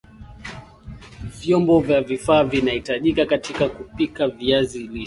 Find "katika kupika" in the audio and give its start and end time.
3.25-4.27